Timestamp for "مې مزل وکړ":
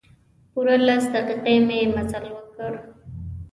1.67-2.73